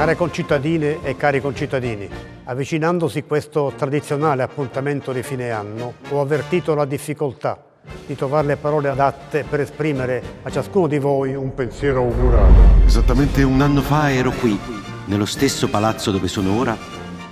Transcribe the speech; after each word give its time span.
Care 0.00 0.16
concittadine 0.16 1.02
e 1.02 1.14
cari 1.14 1.42
concittadini, 1.42 2.08
avvicinandosi 2.44 3.24
questo 3.24 3.70
tradizionale 3.76 4.42
appuntamento 4.42 5.12
di 5.12 5.22
fine 5.22 5.50
anno, 5.50 5.92
ho 6.08 6.22
avvertito 6.22 6.74
la 6.74 6.86
difficoltà 6.86 7.62
di 8.06 8.16
trovare 8.16 8.46
le 8.46 8.56
parole 8.56 8.88
adatte 8.88 9.44
per 9.46 9.60
esprimere 9.60 10.22
a 10.42 10.50
ciascuno 10.50 10.86
di 10.86 10.98
voi 10.98 11.34
un 11.34 11.52
pensiero 11.52 12.00
augurale. 12.00 12.86
Esattamente 12.86 13.42
un 13.42 13.60
anno 13.60 13.82
fa 13.82 14.10
ero 14.10 14.30
qui, 14.30 14.58
nello 15.04 15.26
stesso 15.26 15.68
palazzo 15.68 16.10
dove 16.10 16.28
sono 16.28 16.58
ora, 16.58 16.74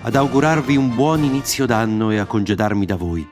ad 0.03 0.15
augurarvi 0.15 0.77
un 0.77 0.95
buon 0.95 1.23
inizio 1.23 1.65
d'anno 1.65 2.11
e 2.11 2.19
a 2.19 2.27
congedarmi 2.27 2.85
da 2.85 2.97
voi. 2.97 3.27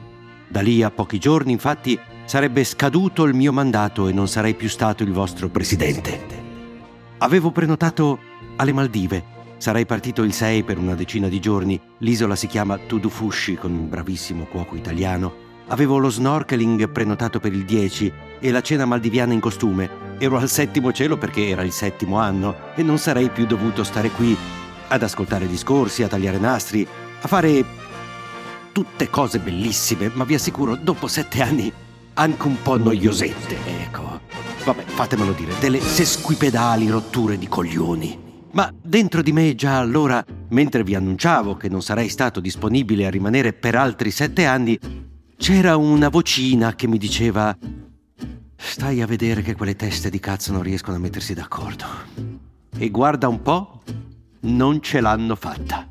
Da 0.49 0.63
lì 0.63 0.83
a 0.83 0.91
pochi 0.91 1.19
giorni, 1.19 1.53
infatti, 1.53 2.01
sarebbe 2.25 2.65
scaduto 2.65 3.25
il 3.25 3.35
mio 3.35 3.53
mandato 3.53 4.09
e 4.09 4.15
non 4.15 4.29
sarei 4.29 4.55
più 4.55 4.71
stato 4.71 5.03
il 5.03 5.13
vostro 5.13 5.51
presidente. 5.51 6.21
Avevo 7.19 7.51
prenotato 7.51 8.33
alle 8.57 8.73
Maldive. 8.73 9.36
Sarei 9.59 9.87
partito 9.87 10.23
il 10.23 10.33
6 10.33 10.65
per 10.65 10.79
una 10.79 10.95
decina 10.95 11.29
di 11.29 11.41
giorni. 11.41 11.81
L'isola 11.99 12.37
si 12.37 12.47
chiama 12.47 12.79
Tudufushi 12.79 13.57
con 13.57 13.73
un 13.73 13.89
bravissimo 13.89 14.45
cuoco 14.45 14.77
italiano. 14.77 15.45
Avevo 15.69 15.99
lo 15.99 16.11
snorkeling 16.11 16.89
prenotato 16.91 17.41
per 17.41 17.53
il 17.53 17.65
10 17.65 18.13
e 18.39 18.51
la 18.51 18.61
cena 18.61 18.85
maldiviana 18.85 19.33
in 19.33 19.41
costume. 19.41 19.89
Ero 20.19 20.37
al 20.37 20.49
settimo 20.49 20.93
cielo 20.93 21.17
perché 21.17 21.49
era 21.49 21.63
il 21.63 21.73
settimo 21.73 22.19
anno 22.19 22.55
e 22.75 22.83
non 22.83 22.99
sarei 22.99 23.31
più 23.31 23.47
dovuto 23.47 23.83
stare 23.83 24.11
qui 24.11 24.37
ad 24.89 25.03
ascoltare 25.03 25.49
discorsi, 25.49 26.03
a 26.03 26.09
tagliare 26.09 26.39
nastri, 26.39 26.87
a 27.21 27.27
fare 27.27 27.65
tutte 28.73 29.11
cose 29.11 29.39
bellissime, 29.39 30.11
ma 30.13 30.25
vi 30.25 30.35
assicuro, 30.35 30.77
dopo 30.77 31.09
sette 31.09 31.43
anni 31.43 31.73
anche 32.15 32.47
un 32.47 32.61
po' 32.63 32.79
noiosette, 32.79 33.57
ecco. 33.83 34.21
Vabbè, 34.65 34.85
fatemelo 34.85 35.33
dire, 35.33 35.55
delle 35.59 35.81
sesquipedali 35.81 36.89
rotture 36.89 37.39
di 37.39 37.49
coglioni. 37.49 38.26
Ma 38.57 38.73
dentro 38.83 39.21
di 39.21 39.33
me 39.33 39.55
già 39.55 39.77
allora, 39.77 40.25
mentre 40.49 40.83
vi 40.83 40.95
annunciavo 40.95 41.59
che 41.59 41.69
non 41.69 41.83
sarei 41.83 42.09
stato 42.09 42.41
disponibile 42.41 43.05
a 43.05 43.11
rimanere 43.11 43.53
per 43.53 43.75
altri 43.75 44.11
sette 44.11 44.47
anni, 44.47 44.79
c'era 45.37 45.77
una 45.77 46.09
vocina 46.09 46.75
che 46.75 46.87
mi 46.87 46.97
diceva 46.97 47.55
Stai 48.57 49.03
a 49.03 49.07
vedere 49.07 49.43
che 49.43 49.55
quelle 49.55 49.77
teste 49.77 50.09
di 50.09 50.19
cazzo 50.21 50.53
non 50.53 50.63
riescono 50.63 50.97
a 50.97 50.99
mettersi 50.99 51.35
d'accordo. 51.35 51.85
E 52.79 52.89
guarda 52.89 53.29
un 53.29 53.43
po', 53.43 53.83
non 54.41 54.81
ce 54.81 55.03
l'hanno 55.03 55.37
fatta. 55.37 55.87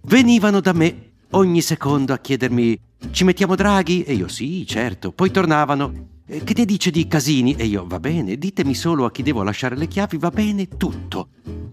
Venivano 0.00 0.58
da 0.58 0.72
me 0.72 1.12
ogni 1.30 1.62
secondo 1.62 2.12
a 2.12 2.18
chiedermi 2.18 2.80
ci 3.12 3.22
mettiamo 3.22 3.54
Draghi? 3.54 4.02
E 4.02 4.14
io 4.14 4.26
sì, 4.26 4.66
certo. 4.66 5.12
Poi 5.12 5.30
tornavano 5.30 6.08
eh, 6.26 6.42
che 6.42 6.54
ne 6.56 6.64
dice 6.64 6.90
di 6.90 7.06
casini? 7.06 7.54
E 7.54 7.66
io, 7.66 7.86
va 7.86 8.00
bene, 8.00 8.36
ditemi 8.36 8.74
solo 8.74 9.04
a 9.04 9.12
chi 9.12 9.22
devo 9.22 9.44
lasciare 9.44 9.76
le 9.76 9.86
chiavi, 9.86 10.18
va 10.18 10.30
bene, 10.30 10.66
tutto. 10.66 11.28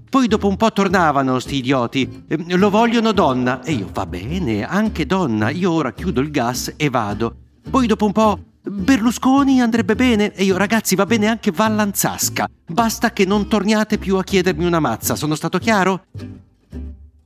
Poi 0.09 0.27
dopo 0.27 0.47
un 0.47 0.57
po' 0.57 0.71
tornavano 0.71 1.38
sti 1.39 1.55
idioti, 1.57 2.23
eh, 2.27 2.57
lo 2.57 2.69
vogliono 2.69 3.11
donna. 3.11 3.61
E 3.63 3.73
io, 3.73 3.89
va 3.93 4.05
bene, 4.05 4.67
anche 4.67 5.05
donna, 5.05 5.49
io 5.49 5.71
ora 5.71 5.93
chiudo 5.93 6.19
il 6.21 6.31
gas 6.31 6.73
e 6.75 6.89
vado. 6.89 7.35
Poi 7.69 7.85
dopo 7.85 8.05
un 8.05 8.11
po', 8.11 8.39
Berlusconi 8.61 9.61
andrebbe 9.61 9.95
bene? 9.95 10.33
E 10.33 10.43
io, 10.43 10.57
ragazzi, 10.57 10.95
va 10.95 11.05
bene 11.05 11.27
anche 11.27 11.51
Vallanzasca. 11.51 12.49
Basta 12.66 13.11
che 13.11 13.25
non 13.25 13.47
torniate 13.47 13.97
più 13.97 14.17
a 14.17 14.23
chiedermi 14.23 14.66
una 14.66 14.79
mazza, 14.79 15.16
sono 15.16 15.35
stato 15.35 15.59
chiaro? 15.59 16.05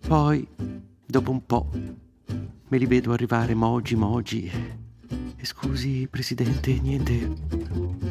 Poi, 0.05 0.47
dopo 1.05 1.31
un 1.31 1.45
po', 1.45 1.69
me 2.67 2.77
li 2.77 2.85
vedo 2.85 3.13
arrivare 3.13 3.53
mogi 3.55 3.95
mogi 3.95 4.51
Scusi, 5.41 6.07
Presidente, 6.09 6.79
niente. 6.81 7.29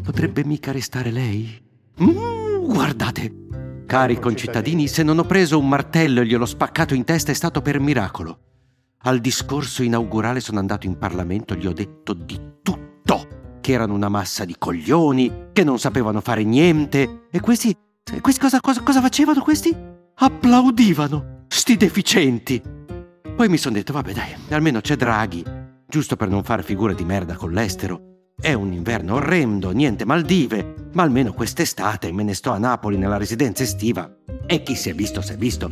Potrebbe 0.02 0.44
mica 0.44 0.70
restare 0.70 1.10
lei? 1.10 1.58
Mm, 2.02 2.66
guardate! 2.66 3.41
Cari 3.92 4.18
concittadini, 4.18 4.88
se 4.88 5.02
non 5.02 5.18
ho 5.18 5.24
preso 5.24 5.58
un 5.58 5.68
martello 5.68 6.22
e 6.22 6.26
gliel'ho 6.26 6.46
spaccato 6.46 6.94
in 6.94 7.04
testa 7.04 7.30
è 7.30 7.34
stato 7.34 7.60
per 7.60 7.78
miracolo. 7.78 8.38
Al 9.02 9.18
discorso 9.18 9.82
inaugurale 9.82 10.40
sono 10.40 10.58
andato 10.58 10.86
in 10.86 10.96
Parlamento 10.96 11.52
e 11.52 11.58
gli 11.58 11.66
ho 11.66 11.74
detto 11.74 12.14
di 12.14 12.40
tutto. 12.62 13.58
Che 13.60 13.70
erano 13.70 13.92
una 13.92 14.08
massa 14.08 14.46
di 14.46 14.56
coglioni, 14.56 15.48
che 15.52 15.62
non 15.62 15.78
sapevano 15.78 16.22
fare 16.22 16.42
niente. 16.42 17.26
E 17.30 17.40
questi... 17.40 17.76
questi 18.22 18.40
cosa, 18.40 18.60
cosa, 18.60 18.80
cosa 18.80 19.02
facevano 19.02 19.42
questi? 19.42 19.76
Applaudivano! 20.14 21.44
Sti 21.48 21.76
deficienti! 21.76 22.62
Poi 23.36 23.48
mi 23.50 23.58
sono 23.58 23.74
detto, 23.74 23.92
vabbè 23.92 24.14
dai, 24.14 24.34
almeno 24.48 24.80
c'è 24.80 24.96
Draghi 24.96 25.44
giusto 25.86 26.16
per 26.16 26.30
non 26.30 26.44
fare 26.44 26.62
figure 26.62 26.94
di 26.94 27.04
merda 27.04 27.36
con 27.36 27.52
l'estero. 27.52 28.11
È 28.42 28.52
un 28.54 28.72
inverno 28.72 29.14
orrendo, 29.14 29.70
niente 29.70 30.04
Maldive, 30.04 30.88
ma 30.94 31.04
almeno 31.04 31.32
quest'estate 31.32 32.10
me 32.10 32.24
ne 32.24 32.34
sto 32.34 32.50
a 32.50 32.58
Napoli 32.58 32.96
nella 32.96 33.16
residenza 33.16 33.62
estiva 33.62 34.16
e 34.46 34.64
chi 34.64 34.74
si 34.74 34.90
è 34.90 34.94
visto 34.94 35.20
si 35.20 35.32
è 35.34 35.36
visto. 35.36 35.70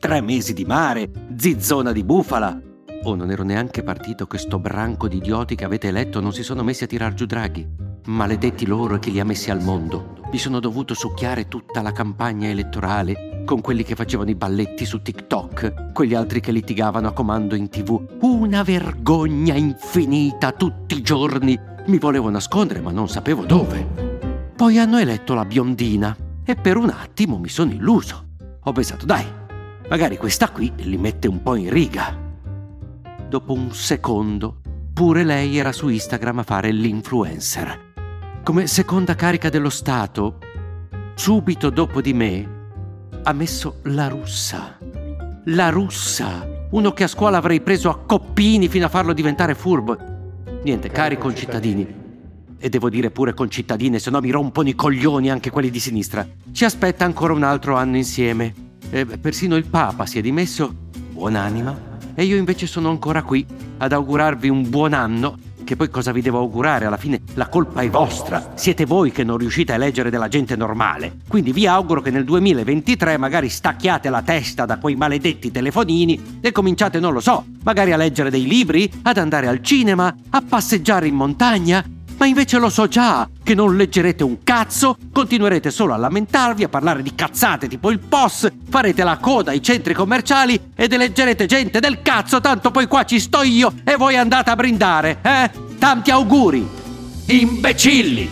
Tre 0.00 0.20
mesi 0.20 0.52
di 0.52 0.64
mare, 0.64 1.08
zizzona 1.36 1.92
di 1.92 2.02
bufala. 2.02 2.60
Oh, 3.04 3.14
non 3.14 3.30
ero 3.30 3.44
neanche 3.44 3.84
partito 3.84 4.26
che 4.26 4.36
sto 4.36 4.58
branco 4.58 5.06
di 5.06 5.18
idioti 5.18 5.54
che 5.54 5.64
avete 5.64 5.86
eletto 5.86 6.20
non 6.20 6.32
si 6.32 6.42
sono 6.42 6.64
messi 6.64 6.82
a 6.82 6.88
tirar 6.88 7.14
giù 7.14 7.24
Draghi. 7.24 7.64
Maledetti 8.06 8.66
loro 8.66 8.96
e 8.96 8.98
chi 8.98 9.12
li 9.12 9.20
ha 9.20 9.24
messi 9.24 9.52
al 9.52 9.62
mondo. 9.62 10.18
Mi 10.32 10.38
sono 10.38 10.58
dovuto 10.58 10.92
succhiare 10.92 11.46
tutta 11.46 11.82
la 11.82 11.92
campagna 11.92 12.48
elettorale 12.48 13.44
con 13.44 13.60
quelli 13.60 13.84
che 13.84 13.94
facevano 13.94 14.30
i 14.30 14.34
balletti 14.34 14.84
su 14.84 15.02
TikTok, 15.02 15.92
quegli 15.92 16.14
altri 16.14 16.40
che 16.40 16.50
litigavano 16.50 17.06
a 17.06 17.12
comando 17.12 17.54
in 17.54 17.68
tv. 17.68 18.18
Una 18.22 18.64
vergogna 18.64 19.54
infinita 19.54 20.50
tutti 20.50 20.96
i 20.96 21.02
giorni. 21.02 21.74
Mi 21.86 21.98
volevo 21.98 22.30
nascondere 22.30 22.80
ma 22.80 22.90
non 22.90 23.08
sapevo 23.08 23.44
dove. 23.44 23.84
Poi 24.56 24.78
hanno 24.78 24.98
eletto 24.98 25.34
la 25.34 25.44
biondina 25.44 26.16
e 26.44 26.56
per 26.56 26.76
un 26.76 26.90
attimo 26.90 27.38
mi 27.38 27.48
sono 27.48 27.70
illuso. 27.70 28.24
Ho 28.64 28.72
pensato, 28.72 29.06
dai, 29.06 29.24
magari 29.88 30.16
questa 30.16 30.50
qui 30.50 30.72
li 30.78 30.96
mette 30.96 31.28
un 31.28 31.42
po' 31.42 31.54
in 31.54 31.70
riga. 31.70 32.16
Dopo 33.28 33.52
un 33.52 33.72
secondo, 33.72 34.60
pure 34.92 35.22
lei 35.22 35.58
era 35.58 35.70
su 35.70 35.88
Instagram 35.88 36.40
a 36.40 36.42
fare 36.42 36.72
l'influencer. 36.72 37.92
Come 38.42 38.66
seconda 38.66 39.14
carica 39.14 39.48
dello 39.48 39.70
Stato, 39.70 40.38
subito 41.14 41.70
dopo 41.70 42.00
di 42.00 42.12
me, 42.12 42.54
ha 43.22 43.32
messo 43.32 43.80
la 43.84 44.08
russa. 44.08 44.78
La 45.44 45.68
russa! 45.68 46.54
Uno 46.70 46.90
che 46.92 47.04
a 47.04 47.08
scuola 47.08 47.36
avrei 47.36 47.60
preso 47.60 47.90
a 47.90 47.98
coppini 47.98 48.68
fino 48.68 48.86
a 48.86 48.88
farlo 48.88 49.12
diventare 49.12 49.54
furbo. 49.54 50.15
Niente, 50.66 50.90
cari 50.90 51.16
concittadini. 51.16 51.86
E 52.58 52.68
devo 52.68 52.90
dire 52.90 53.12
pure 53.12 53.34
concittadine, 53.34 54.00
se 54.00 54.10
no 54.10 54.18
mi 54.18 54.30
rompono 54.30 54.68
i 54.68 54.74
coglioni 54.74 55.30
anche 55.30 55.48
quelli 55.48 55.70
di 55.70 55.78
sinistra. 55.78 56.26
Ci 56.50 56.64
aspetta 56.64 57.04
ancora 57.04 57.32
un 57.32 57.44
altro 57.44 57.76
anno 57.76 57.96
insieme. 57.96 58.52
E 58.90 59.06
persino 59.06 59.54
il 59.54 59.66
Papa 59.66 60.06
si 60.06 60.18
è 60.18 60.20
dimesso, 60.20 60.74
buonanima, 61.12 61.98
e 62.16 62.24
io 62.24 62.34
invece 62.34 62.66
sono 62.66 62.90
ancora 62.90 63.22
qui 63.22 63.46
ad 63.78 63.92
augurarvi 63.92 64.48
un 64.48 64.68
buon 64.68 64.92
anno 64.92 65.38
che 65.66 65.74
poi 65.74 65.90
cosa 65.90 66.12
vi 66.12 66.22
devo 66.22 66.38
augurare? 66.38 66.86
Alla 66.86 66.96
fine 66.96 67.22
la 67.34 67.48
colpa 67.48 67.82
è 67.82 67.90
vostra. 67.90 68.52
Siete 68.54 68.86
voi 68.86 69.10
che 69.10 69.24
non 69.24 69.36
riuscite 69.36 69.72
a 69.72 69.74
eleggere 69.74 70.10
della 70.10 70.28
gente 70.28 70.54
normale. 70.54 71.16
Quindi 71.26 71.52
vi 71.52 71.66
auguro 71.66 72.00
che 72.00 72.12
nel 72.12 72.24
2023 72.24 73.18
magari 73.18 73.48
stacchiate 73.48 74.08
la 74.08 74.22
testa 74.22 74.64
da 74.64 74.78
quei 74.78 74.94
maledetti 74.94 75.50
telefonini 75.50 76.38
e 76.40 76.52
cominciate, 76.52 77.00
non 77.00 77.12
lo 77.12 77.20
so, 77.20 77.44
magari 77.64 77.90
a 77.90 77.96
leggere 77.96 78.30
dei 78.30 78.46
libri, 78.46 78.88
ad 79.02 79.18
andare 79.18 79.48
al 79.48 79.60
cinema, 79.60 80.14
a 80.30 80.40
passeggiare 80.40 81.08
in 81.08 81.16
montagna, 81.16 81.84
ma 82.18 82.26
invece 82.26 82.58
lo 82.58 82.68
so 82.68 82.88
già 82.88 83.28
che 83.42 83.54
non 83.54 83.76
leggerete 83.76 84.24
un 84.24 84.42
cazzo, 84.42 84.96
continuerete 85.12 85.70
solo 85.70 85.92
a 85.94 85.96
lamentarvi, 85.96 86.64
a 86.64 86.68
parlare 86.68 87.02
di 87.02 87.14
cazzate 87.14 87.68
tipo 87.68 87.90
il 87.90 87.98
POS, 87.98 88.50
farete 88.68 89.04
la 89.04 89.18
coda 89.18 89.50
ai 89.50 89.62
centri 89.62 89.94
commerciali 89.94 90.72
ed 90.74 90.92
eleggerete 90.92 91.46
gente 91.46 91.80
del 91.80 92.02
cazzo, 92.02 92.40
tanto 92.40 92.70
poi 92.70 92.86
qua 92.86 93.04
ci 93.04 93.20
sto 93.20 93.42
io 93.42 93.72
e 93.84 93.96
voi 93.96 94.16
andate 94.16 94.50
a 94.50 94.56
brindare, 94.56 95.18
eh? 95.22 95.50
Tanti 95.78 96.10
auguri! 96.10 96.66
Imbecilli! 97.26 98.30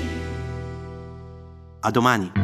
A 1.81 1.91
domani! 1.91 2.44